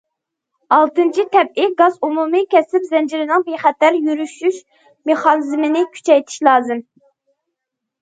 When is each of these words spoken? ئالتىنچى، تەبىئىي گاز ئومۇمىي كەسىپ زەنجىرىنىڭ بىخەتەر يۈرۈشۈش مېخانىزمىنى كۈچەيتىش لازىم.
ئالتىنچى، 0.77 1.25
تەبىئىي 1.35 1.69
گاز 1.81 1.99
ئومۇمىي 2.07 2.47
كەسىپ 2.55 2.89
زەنجىرىنىڭ 2.95 3.47
بىخەتەر 3.51 4.01
يۈرۈشۈش 4.09 4.61
مېخانىزمىنى 5.13 5.89
كۈچەيتىش 5.97 6.45
لازىم. 6.53 6.87